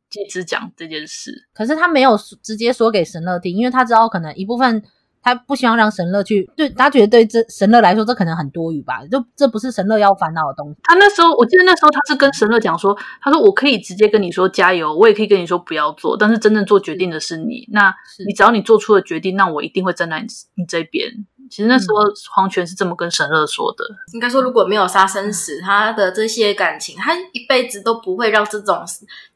[0.09, 1.47] 季之讲这件事。
[1.53, 4.83] 可是他没有直接说给神乐听，因为他知道可能一部分。
[5.23, 9.05] 他不希望让神乐去，对他觉得对这神乐来说，这可能很多余吧？
[9.11, 10.77] 就这不是神乐要烦恼的东西。
[10.83, 17.69] 他那时候，我记得那时候他是跟神乐讲说，他说我可以直接跟你说加油，我也可以跟你说不要做，但是真正做决定的是你。
[17.73, 17.95] 那
[18.27, 21.11] 你只要你做出了决定，那我一定会站在你你这边。
[21.51, 21.97] 其实那时候
[22.33, 23.85] 黄泉是这么跟神乐说的。
[24.15, 28.85] 应该说，如果没有杀生石，他的这些感情，他一辈子都不会让这种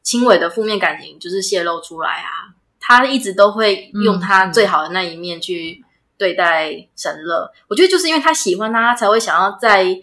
[0.01, 2.54] 轻微的负面感情就是泄露出来啊。
[2.87, 5.83] 他一直都会用他最好的那一面去
[6.19, 9.99] 对待神乐，嗯、我觉得就是因为他喜欢他，他才会想要在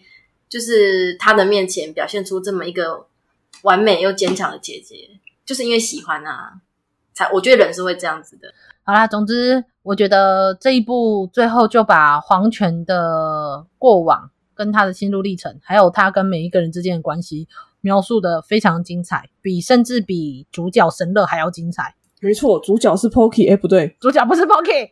[0.48, 3.06] 就是他的面前表现出这么一个
[3.62, 5.10] 完美又坚强的姐姐，
[5.46, 6.54] 就是因为喜欢啊，
[7.14, 8.52] 才我觉得人是会这样子的。
[8.82, 17.46] 好啦，总之我觉得这一部最后就把黄泉的过往跟他的心路历程，还有他跟每一个人之间的关系
[17.80, 21.94] 描述的非常精彩，比甚至比主角神乐还要精彩。
[22.22, 24.90] 没错，主角是 Pocky，哎，不对，主角不是 Pocky。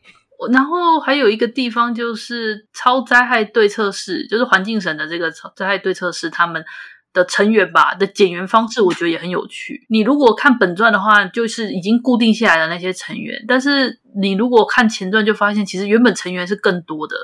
[0.52, 6.64] 然后还有一个地方就是超灾害对策室，就是环境省的这个超灾害对策室，他们
[7.12, 9.86] 的成员吧的减员方式，我觉得也很有趣。
[9.90, 17.14] 你如果看本传的话，就是已经固定下来的那些成员，但是你如果看前传，就发现其实原本成员是更多的，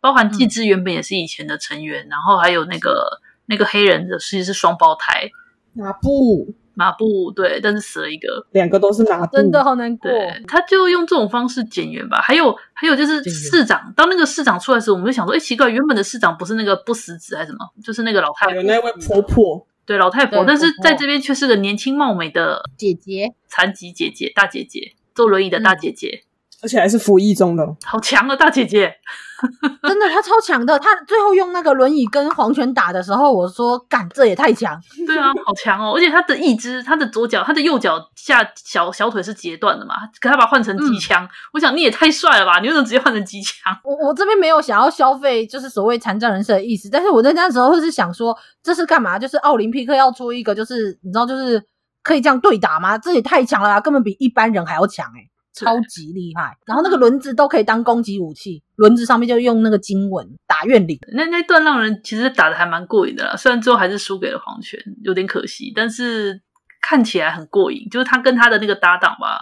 [0.00, 5.30] 包含季之原本也是以前的成员，嗯、然后还有那个那个黑人的，实际是双胞胎，
[5.74, 6.54] 哪部？
[6.74, 10.10] 马布对，但是死了一个，两个都是马布，真的好难过。
[10.10, 12.20] 对，他就用这种方式减员吧。
[12.20, 17.58] 还有还有就是市长，当那个市长出来的时候，我们就想说，哎，奇怪，原本的市长不是那个不死子还是什么？
[17.82, 26.24] 就是那个老太婆，那位婆婆，对，老太婆，但是在这边却是个年轻貌美的姐姐，残疾姐姐，大姐姐，坐轮椅的大姐姐。
[26.62, 28.94] 而且还是服役中的， 好强啊大姐姐，
[29.82, 30.78] 真的，她超强的。
[30.78, 35.92] 她最后用那个轮椅跟黄泉打的时候，我说：“干，这也太强！”对啊，好强哦！
[35.96, 41.24] 而且她的一只，她的左脚，她的右脚下小小腿是截断的嘛，可她把它换成机枪。
[41.24, 42.60] 嗯、我想你也太帅了吧！
[42.60, 43.76] 你为什么直接换成机枪？
[43.82, 46.88] 我我这边没有想要消费，就是所谓残障人士的意思。
[46.88, 49.18] 但是我在那时候是想说，这是干嘛？
[49.18, 51.60] 就是奥林匹克要出一个，就是你知道，就是
[52.04, 52.96] 可以这样对打吗？
[52.96, 60.98] 这也太强了吧，根本比一般人还要强诶、欸超级厉害，然后那个轮子都可以当攻击武器，轮子上面就用那个经文打怨灵。
[61.14, 66.40] 那那段让人其实打的还蛮过瘾的啦，虽然最后还是输给了黄泉，有点可惜，但是
[66.80, 67.86] 看起来很过瘾。
[67.90, 69.38] 就是他跟他的那个搭档吧，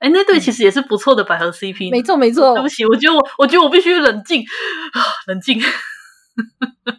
[0.00, 1.90] 哎，那对其实也是不错的百合 CP。
[1.90, 4.42] 没错没错，对不起，我觉得我我觉得我必须冷静
[4.92, 5.60] 啊，冷静。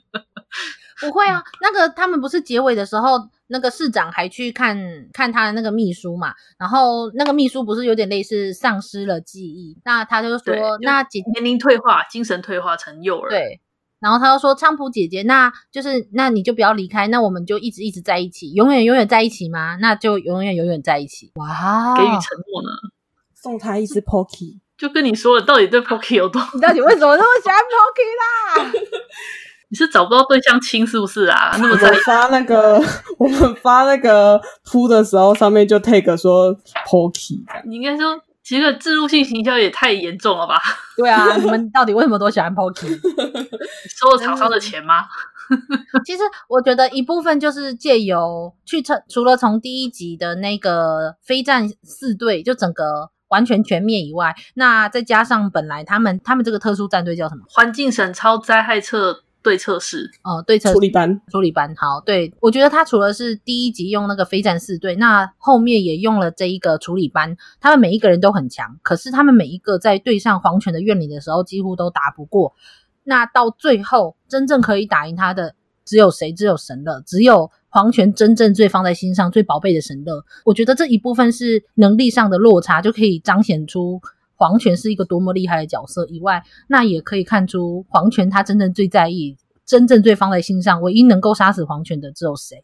[1.01, 3.29] 不会啊，那个他们不是结尾的时候。
[3.51, 4.77] 那个市长还去看
[5.12, 13.27] 看他的那个秘书嘛，然后那个秘书不是有点类似丧失了记忆，那他就说，那姐年龄退化，精神退化成幼儿。
[13.27, 13.59] 对，
[13.99, 19.77] 然后他就说，菖蒲姐姐，那就是那你就不要离开，那我们就一直一直在一起，永远永远在一起吗？
[19.77, 21.31] 那就永远永远在一起。
[21.33, 22.69] 哇，给予承诺呢？
[23.33, 26.39] 送他一只 Pocky，就跟你说了，到底对 Pocky 有多？
[26.53, 28.71] 你到底为什么那么喜欢 Pocky 啦？
[29.71, 31.55] 你是找不到对象亲是不是啊？
[31.60, 32.82] 那么在发那个，
[33.19, 36.55] 我们发那个铺的时候，上面就 take 说
[36.88, 37.43] Pocky。
[37.67, 40.60] 你应该说，其实置入性行销也太严重了吧？
[40.97, 42.88] 对啊，你们到底为什么都喜欢 Pocky？
[43.99, 45.05] 收了厂商的钱吗？
[46.05, 57.43] 其实我觉得一部分就是借由去除除了从第一集的那个非战四队就整个完全全灭以外，那再加上本来他们他们这个特殊战队叫什么？
[57.49, 59.21] 环境省超灾害测。
[59.41, 61.73] 对策室哦，对策处理班，处理班。
[61.75, 72.54] 好，对，我觉得他除了是第一集用那个飞战四队，那后面也用了这一个处理班，他们每一个人都很强，可是他们每一个在对上黄泉的怨灵的时候，几乎都打不过。
[73.04, 76.34] 那到最后，真正可以打赢他的只有谁？
[76.34, 80.23] 只有神乐，只有黄泉真正最放在心上、最宝贝的神乐。
[80.43, 84.02] 我觉得这一部分是能力上的落差，就可以彰显出。
[84.39, 92.63] 黄泉是一个多么厉害的角色以外，那也可以看出黄泉他真正最在意、真正最放在心上、唯一能够杀死黄泉的只有谁？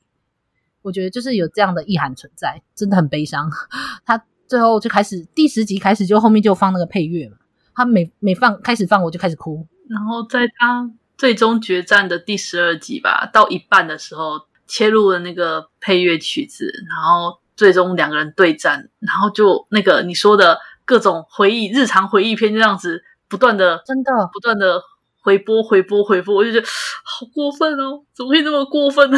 [0.81, 3.51] 我觉得就是有这样的意涵存在，真的很悲伤。
[4.05, 7.35] 他最后就开始第十集开始就后面就放那个配乐嘛，
[7.75, 9.67] 他每每放开始放我就开始哭。
[9.89, 20.57] 然后在他最终决战的第十二集吧，到一半的时候切入了那个配乐曲子，然后最终两个人对战，然后就那个你说的。
[20.85, 24.81] 各种回忆，日常回忆片这样子不断的，真的不断的
[25.21, 26.67] 回播、回播、回播，我就觉得
[27.03, 28.03] 好过分哦！
[28.15, 29.17] 怎么会那么过分呢？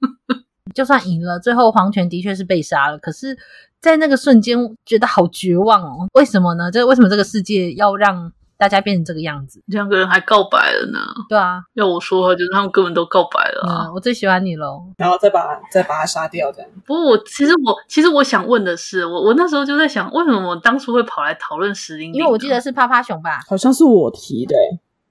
[0.74, 3.36] 就算赢了，最后黄泉的确是被杀了，可是，
[3.80, 6.08] 在那个瞬间觉得好绝望哦！
[6.14, 6.70] 为什么呢？
[6.70, 8.32] 这为什么这个世界要让？
[8.58, 10.98] 大家变成这个样子，两个人还告白了呢。
[11.28, 13.86] 对啊，要我说，就是他们根本都告白了啊。
[13.86, 16.70] 嗯，我最喜欢你喽，然后再把再把他杀掉，这样。
[16.84, 22.14] 不过我其实我其实我想问的是，我我那时候就在想，为什么我当初会跑来讨论石林？
[22.14, 23.40] 因为我记得是趴趴熊吧？
[23.48, 24.54] 好像是我提的，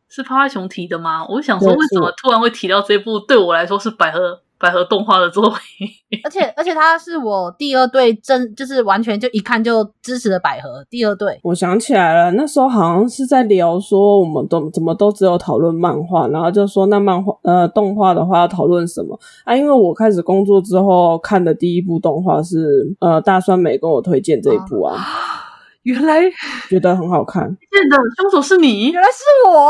[0.10, 1.26] 是趴趴熊提的吗？
[1.28, 3.20] 我想说，为什么突然会提到这部？
[3.20, 4.42] 对我来说是百合。
[4.58, 5.88] 百合动画的作品，
[6.24, 11.40] 而且而且他是我第二队真就是完全就一看就支持的百合第二队。
[11.44, 19.56] 我想起来了，那时候好像是在聊说我们都怎么都只有讨论漫画，然后就说那漫画呃动画的话要讨论什么啊？
[19.56, 24.96] 因为我开始工作之后看的第一部动画是呃大酸梅跟我推荐这一部啊。
[24.96, 25.35] 啊
[25.86, 26.20] 原来
[26.68, 29.70] 觉得很好看，真的凶手是你，原来是我。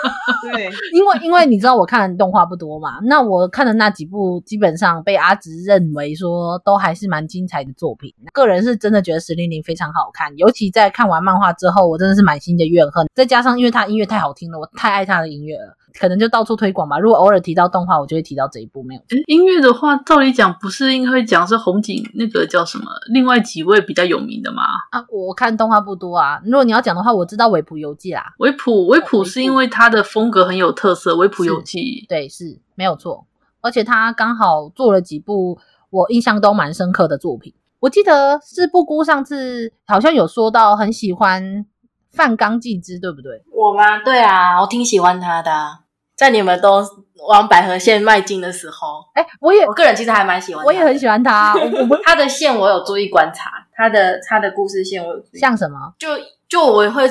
[0.50, 8.12] 对，因为因为你知道我看的动画不多嘛，那我看的那几部基本上被阿直认为说都还是蛮精彩的作品。
[8.32, 13.06] 个人是真的觉得石玲玲非常好看，尤其在看完漫画之后，我真的是满心的怨恨。
[13.14, 15.76] 再加上因为他音乐太好听了，我太爱他的音乐了。
[15.98, 16.98] 可能就到处推广吧。
[16.98, 18.82] 如果偶尔提到动画，我就会提到这一部。
[18.82, 22.84] 没有音乐的话，照理讲不是应该会讲是红警那个叫什么？
[23.12, 24.62] 另外几位比较有名的吗？
[24.90, 26.40] 啊，我看动画不多啊。
[26.44, 28.32] 如果你要讲的话，我知道《维普游记》啦。
[28.38, 31.78] 维普维普是因为它的风格很有特色，《维普游记》
[32.08, 33.26] 对是没有错。
[33.60, 35.56] 而且他刚好做了几部
[35.90, 37.54] 我印象都蛮深刻的作品。
[37.78, 41.64] 我记得是布姑上次好像有说到很喜欢
[42.10, 43.42] 范冈纪之，对不对？
[43.52, 44.02] 我吗？
[44.04, 45.81] 对啊，我挺喜欢他的。
[46.16, 46.82] 在你们都
[47.28, 51.54] 往百合线迈进的时候，哎、欸，我也我个人其实还蛮喜欢，我也很喜欢他。
[51.58, 55.38] 我我他的线我有注意观察，他的他的故事线我有注意。
[55.38, 55.94] 像什么？
[55.98, 56.08] 就
[56.48, 57.08] 就我会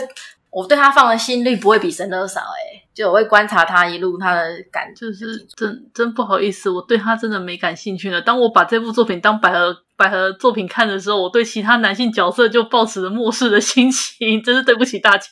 [0.50, 8.22] 我对他放的心率不会比神乐少哎、欸，就我会观察他一路他的感，就是真真不好意思，我对他真的没感兴趣了。
[8.22, 15.28] 当我把这部作品当百合百合作品看的时候，我对其他男性角色就抱持着漠视的心情，真是对不起大家。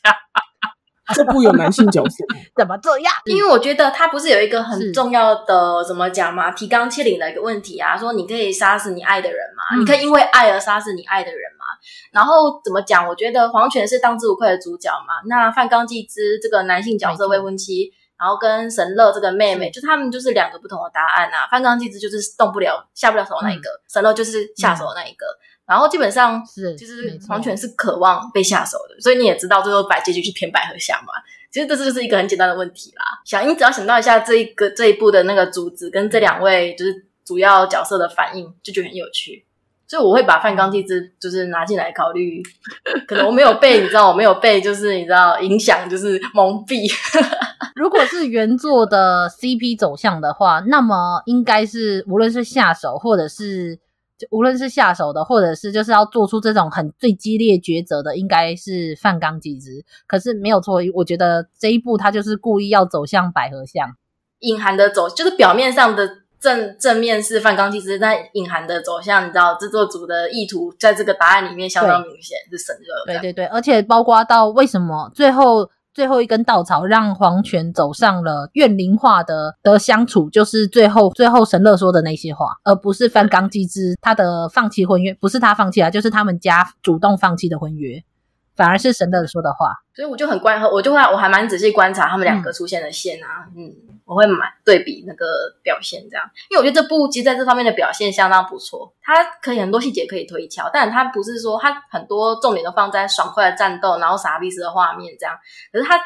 [1.16, 2.24] 这部有男性角色，
[2.56, 3.14] 怎么这样？
[3.26, 11.66] 因为我觉得他不是有一个很重要的怎么讲嘛，提纲挈领的一个问题啊，说你可以杀死你爱的人嘛，嗯、你可以因为爱而杀死你爱的人嘛。
[12.12, 13.08] 然后怎么讲？
[13.08, 15.22] 我觉得黄泉是当之无愧的主角嘛。
[15.28, 21.48] 那范刚纪之这个男性角色未婚妻，然后跟神乐这个妹妹，就他们就是两个不同的答案啊。
[21.50, 25.26] 范刚纪之就是动不了、下不了手那一个，嗯、神乐就是下手的那一个。
[25.26, 25.38] 嗯
[25.70, 31.14] 然后基本上是，就是黄泉是渴望被下手的，所以你也知道最后把结局是偏百合下嘛。
[31.52, 33.04] 其实这就是一个很简单的问题啦。
[33.24, 39.46] 想你只要想到一下这一个这一部的那个主旨跟这两位就是主要角色的反应，就觉得很有趣。
[39.88, 42.42] 所以我会把范刚纪之就是拿进来考虑。
[43.08, 46.92] 可能我没有被你知道，我没有被就是你知道影响，就是蒙蔽。
[47.76, 53.80] 如果是原作的 CP 走向的话，那么应该是无论是下手或者是。
[54.20, 59.84] 就无论是下手的，或者是就是要做出这种很最激烈抉择的，应该是范刚纪之。
[60.06, 63.90] 可是没有错，我觉得这一步他就是故意要走向百合向，
[64.40, 66.08] 隐含的走，就是表面上的
[66.40, 73.06] 正正面是范刚纪之，但隐含的走向，你知道制作组的意图，在这个答案里面相当明显，是神热。
[73.06, 75.72] 对对对，而且包括到为什么最后。
[76.00, 88.02] 最后一根稻草让黄泉走上了怨灵化的的相处，就是最后最后神乐说的那些话，而不是翻缸机之他的放弃婚约，不是他放弃啊，就是他们家主动放弃的婚约。
[88.60, 95.26] 反而是神乐说的话，所以我就很观，我就会我还蛮仔细观察他们两个出现的线啊，嗯，嗯，我会买对比那个
[95.64, 105.34] 表现这样，因为我觉得这部其实在这方面的表现相当不错，它可以很多细节可以推敲，但它不是说它很多重点都放在爽快的战斗，然后傻逼式的画面这样，
[105.72, 105.98] 可是它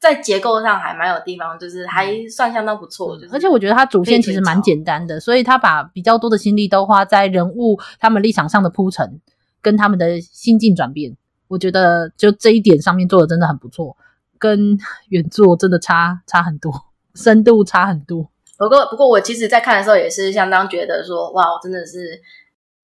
[0.00, 9.20] 在结构上还蛮有地方，就是还算相当不错，就是，而且我觉得它主线其实蛮简单的，所以他把比较多的心力都花在人物他们立场上的铺陈
[9.60, 11.16] 跟他们的心境转变。
[11.52, 13.94] 我觉得就这一点上面做的真的很不错，
[14.38, 14.78] 跟
[15.10, 16.72] 原作真的差差很多，
[17.14, 18.30] 深度差很多。
[18.56, 22.18] 不过不过我其实，在看的时候也是相当觉得说，哇，我真的是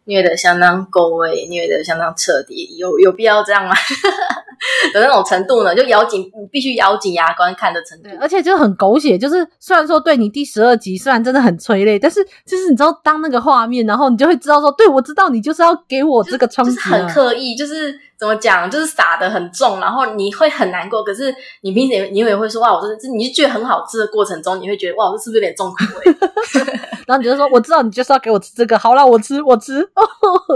[0.05, 3.75] 虐的相当够味，虐的相当彻底，有有必要这样吗？
[4.93, 8.11] 的那种程度呢，就咬紧，你必须咬紧牙关看的程度。
[8.21, 21.05] 而且就很狗血，就是虽然说对你第十二集虽然真的很催泪，但是就是你知道当那个画面，然后你就会知道说，对，我知道你就是要给我这个冲击，就是很刻意，就是怎么讲，就是撒的很重，然后你会很难过。
[21.05, 26.17] 可是你平时你也会说哇，我真的，这你就觉得很好吃的过程中，你会觉得哇，这是不是有点重口味？
[27.07, 30.05] 然后你就说，我知道你就是要给我吃这个，好啦，我吃我吃哦，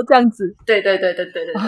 [0.09, 0.55] 这样子。
[0.67, 1.63] 对对对对对对对。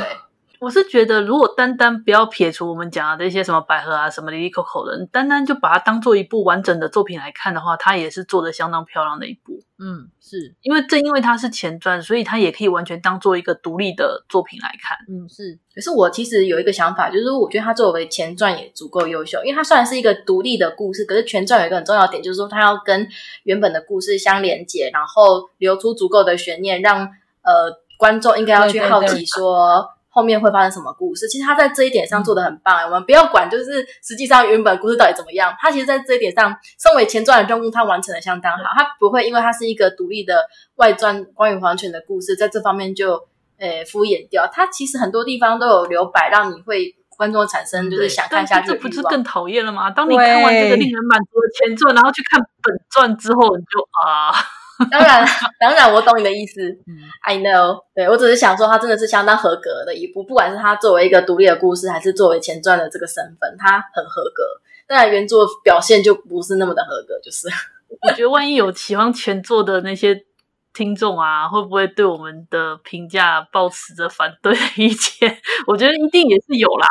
[0.64, 9.60] 我是觉得，如果单单不要撇除我们讲的一些什么百合啊、什么 Lily Coco 的，单单就把它当做一部完整的作品来看的话，它也是做的相当漂亮的一部。
[9.78, 14.96] 嗯，是因为正因为它是前传，所以它也可以完全当做一个独立的作品来看。
[15.08, 15.58] 嗯，是。
[15.74, 23.06] 可是我其实有一个想法，就是我觉得它作为前传也足够优秀，因为它虽然是一个独立的故事，可是前传有一个很重要的点，就是说它要跟
[23.42, 27.00] 原本的故事相连接，然后留出足够的悬念，让
[27.42, 29.68] 呃观众应该要去好奇说。
[29.68, 31.26] 对对对后面会发生什么故事？
[31.26, 32.78] 其实他在这一点上做的很棒。
[32.78, 35.52] 嗯、我们不要管，就是实际上原本故事到底怎么样。
[35.58, 38.62] 他其实在这一点上，身为前传的任务，他完成的相当好。
[38.76, 40.36] 他不会因为他是一个独立的
[40.76, 43.26] 外传，关于黄泉的故事，在这方面就
[43.58, 44.46] 诶敷衍掉。
[44.46, 48.68] 他其实很多地方都有留白，让你会观众产生就是想看下去。
[48.68, 49.90] 这不是更讨厌了吗？
[49.90, 54.32] 当你看完这个令人满足的前传，然后去看本传之后，你就啊。
[54.90, 55.26] 当然，
[55.60, 56.60] 当然，我懂你的意思。
[56.86, 57.84] 嗯，I know。
[57.94, 64.42] 对，我只是想说，它真的是相当合格的一部，不管是它作为一个独立的故事，还是作为前传的这个身份，它很合格。
[64.86, 67.48] 当然，原作表现就不是那么的合格，就是。
[68.02, 70.24] 我觉得，万一有喜欢前作的那些
[70.72, 75.38] 听众啊，会不会对我们的评价抱持着反对的意见？
[75.68, 76.88] 我觉得一定也是有啦。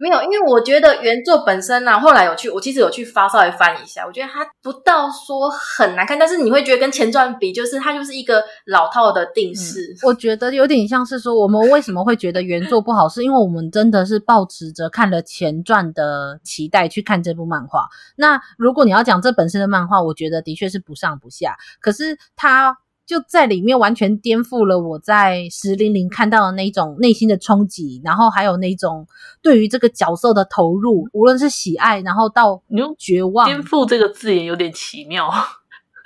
[0.00, 9.78] 没有，因为我觉得原作本身呢、啊，后来有去，我其实有去发稍微翻一下，我觉得它不到说很难看，但是你会觉得跟前传比，就是它就是一个老套的定式。
[9.80, 17.86] 嗯、我觉得有点像是说，我们为什么会觉得原作不好，是因为我们真的是抱持着看了前传的期待去看这部漫画。
[18.16, 22.78] 那如果你要讲这本身的漫画，我觉得的确是不上不下，可是它。
[23.10, 29.04] 就在里面完全颠覆了我在石玲玲看到的那种内心的冲击，然后还有那种
[29.42, 33.48] 对于这个角色的投入，无论是喜爱，然后到你用绝望。
[33.48, 35.28] 颠覆这个字眼有点奇妙，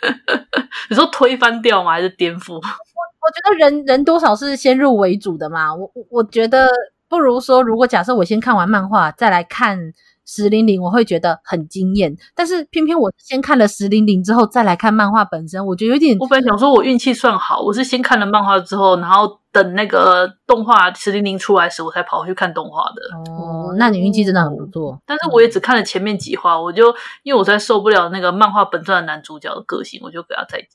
[0.89, 1.93] 你说推翻掉吗？
[1.93, 2.55] 还是颠覆？
[2.55, 5.75] 我 我觉得人人多少是先入为主的嘛。
[5.75, 6.71] 我我我觉得
[7.07, 9.93] 不如说，如果假设我先看完漫画再来看。
[10.27, 16.17] 石玲玲，我会觉得很惊艳，但是偏偏我先看了石玲玲之后再来看漫画本身，我觉得有点。
[16.19, 23.33] 我本来想说我运气算好，我是先看了漫画之后，然后等那个动画石玲玲出来时，我才跑去看动画的。
[23.33, 24.99] 哦，那你运气真的很不错。
[25.07, 26.87] 但是我也只看了前面几话，我就
[27.23, 30.69] 因为我在受不了那个漫画本传的男主角的个性，我就给他再见。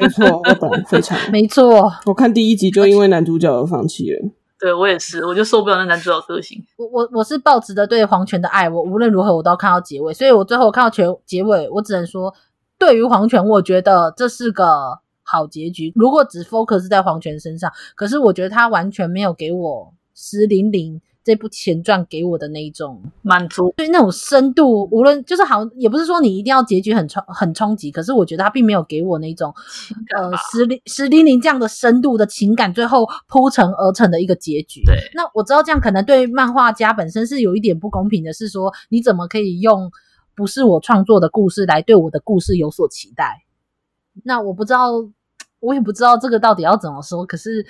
[0.00, 1.92] 没错，我懂，非常没错。
[2.06, 4.30] 我看第一集就因为男主角而放弃了。
[4.60, 6.60] 对，我也是，我就受不了那男主角个性。
[6.76, 10.12] 我我我是抱持着对黄泉的爱，我无论如何我都要看到结尾。
[10.12, 12.34] 所以我最后看到全结尾，我只能说，
[12.76, 15.92] 对于黄泉，我觉得这是个好结局。
[15.94, 29.52] 如果只 focus 在黄泉身上，可是我觉得他完全没有给我石玲玲这部前传给我的那一种满足，对那种深度，无论就是好，也不是说你一定要结局很冲很冲击，可是我觉得他并没有给我那种
[30.16, 34.82] 呃石林石林林这样的深度的情感，最后铺陈而成的一个结局。
[34.86, 39.90] 对，那我知道这样可能对漫画家本身是有一点不公平的，是说你怎么可以用
[40.34, 43.44] 不是我创作的故事来对我的故事有所期待？
[44.24, 44.92] 那我不知道，
[45.60, 47.66] 我也不知道这个到底要怎么说，可是。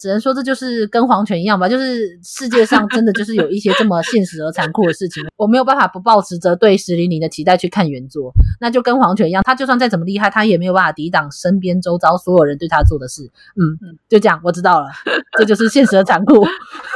[0.00, 8.32] 只能说这就是跟黄泉一样吧，就是世界上真的就是有一些这么现实而残酷的事情，我没有办法不抱持着对石林林的期待去看原作。
[8.60, 13.30] 那就跟黄泉一样，他就算再怎么厉害，他也没有办法抵挡身边周遭所有人对他做的事。
[13.56, 14.88] 嗯，就这样，我知道了，
[15.38, 16.46] 这就是现实的残酷，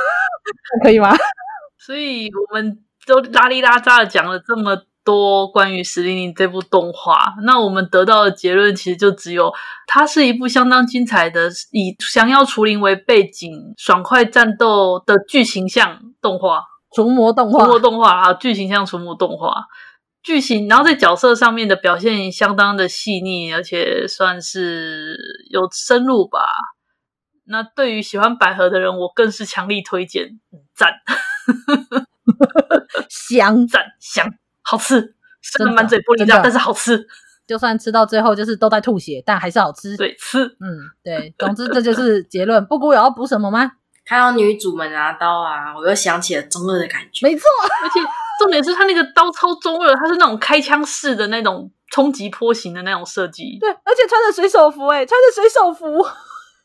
[0.83, 1.15] 可以吗？
[1.77, 9.53] 所以我们都拉里拉扎的讲了这么多关于《石林林》这部动画，那我们得到的结论其实就只有，
[9.87, 16.63] 它是一部相当精彩的，以降妖除灵为背景，爽快战斗的剧情向动画，
[16.95, 19.67] 除魔动画，除魔动画啊，剧情向除魔动画，
[20.23, 25.17] 剧情，然后在角色上面的表现相当的细腻，而且算是
[25.51, 26.41] 有深入吧。
[27.47, 30.41] 那对于喜欢百合的人，我更是强力推荐，
[30.75, 30.95] 赞，
[33.11, 33.67] 香。
[33.67, 34.44] 赞香。
[34.65, 35.15] 好吃，
[35.57, 37.07] 真的满嘴玻璃渣，但是好吃。
[37.47, 39.97] 就算吃到最后就是都在吐血，但还是好吃。
[39.99, 41.35] 对，吃，嗯，对。
[41.39, 42.65] 总之这就是结论。
[42.65, 43.73] 布谷有要补什么吗？
[44.07, 47.27] 看到女主们拿刀啊，我又想起了中二的感觉。
[47.27, 47.45] 没错，
[47.83, 48.01] 而且
[48.41, 53.59] 重点是他那个刀超中二，他是那种开枪式的那种冲击波形的那种设计。
[53.61, 56.03] 对，而且穿着水手服，欸，诶穿着水手服，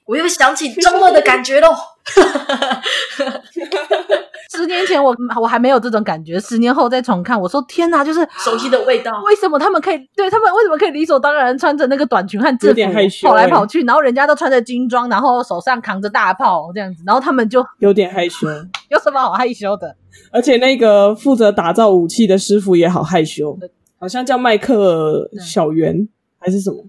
[0.05, 1.75] 我又想起中二的感觉喽。
[4.51, 9.11] 十年前我 我还没有这种感觉，十年后再重看，我说天哪，就是熟悉的味道。
[9.27, 18.47] 为什么他们可以对他们为什么可以理所当然穿着那个短裙和制服跑来跑去，然后人家都穿着军装，然后手上扛着大炮这样子，然后他们就有点害羞。
[18.89, 19.95] 有什么好害羞的？
[20.31, 23.57] 而且那个负责打造武器的师傅也好害羞，
[23.99, 26.07] 好像叫迈克小圆
[26.39, 26.83] 还是什么？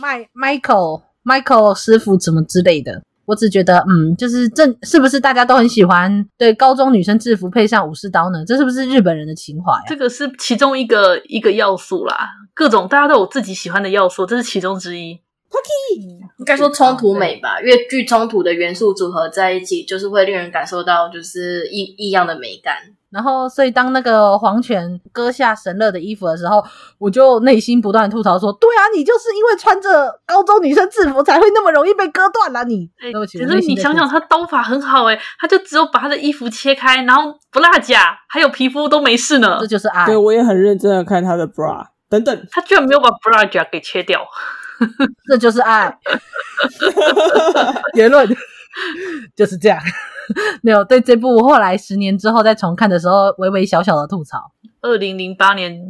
[0.00, 3.02] 迈 Michael Michael 师傅怎么之类的。
[3.24, 6.26] 我只觉得，嗯，就是这是不是大家都很喜欢？
[6.36, 8.44] 对，高中女生制服配上武士刀呢？
[8.46, 9.82] 这是不是日本人的情怀啊？
[9.88, 15.20] 这个是其中一个一个要素啦，各种大家都有自己喜欢的要素，这是其中之一。
[16.38, 22.74] 应该说冲突美吧，越具冲突的元素组合在一起，就是会令人感受到就是异异样的美感。
[23.12, 26.64] 然后，所以当那个黄泉割下神乐的衣服的时候，
[26.98, 39.58] 我就内心不断吐槽说：“对啊，你就是因为穿着高中女生制服，才会那么容易被割断啊！”你，对不起，可是你想想，他刀法很好诶，他就只有把他的衣服切开，然后不落甲，还有皮肤都没事呢。
[39.60, 40.06] 这就是爱。
[40.06, 44.26] 对，我也很认真的看他的 bra 等等，他居然没有把 bra 甲给切掉，
[45.28, 45.98] 这就是爱。
[47.94, 48.26] 结论
[49.36, 49.78] 就是这样。
[50.62, 54.52] 没有对这部，后来十年之后再重看的时候，微微小小的吐槽。
[54.80, 55.80] 二零零八年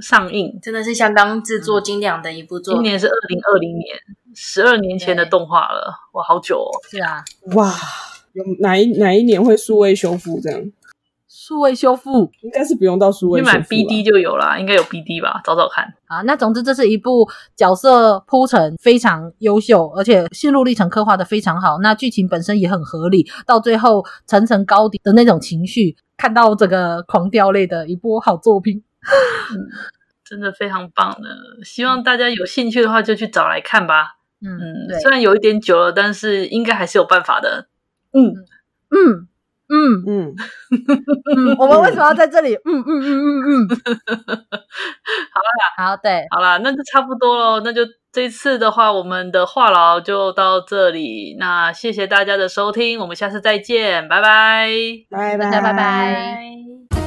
[0.00, 2.82] 上映，真的是相当制作精良的一部作品。
[2.82, 3.96] 今年是二零二零年，
[4.34, 6.70] 十二年前的动画了，哇，好久哦。
[6.90, 7.22] 是啊，
[7.54, 7.72] 哇，
[8.32, 10.60] 有哪一哪一年会数位修复这样？
[11.50, 15.40] 数位修复应该是不用到数位修复，你买 BD 就有啦，应该有 BD 吧？
[15.42, 16.22] 找找看啊。
[16.22, 21.78] 那总之，这是一部角色铺陈非常优秀，而且心路历程刻画的非常好。
[21.78, 28.84] 那剧情本身也很合理，到最后层层高低的那种情绪，看到这个狂掉泪的一部好作品，
[29.50, 29.66] 嗯，
[30.24, 31.64] 真的非常棒的。
[31.64, 34.18] 希望大家有兴趣的话，就去找来看吧。
[34.40, 37.66] 嗯，嗯，虽然有一点久了，但是应该还是有办法的。
[38.12, 38.36] 嗯
[38.90, 39.26] 嗯。
[39.70, 40.34] 嗯嗯
[41.36, 42.54] 嗯，我们为什么要在这里？
[42.64, 43.68] 嗯嗯嗯嗯嗯，
[45.32, 47.60] 好啦，好对，好了，那就差不多喽。
[47.60, 51.36] 那就这次的话，我们的话痨就到这里。
[51.38, 54.68] 那谢谢大家的收听，我们下次再见，拜拜，
[55.08, 56.99] 拜拜，大家拜拜。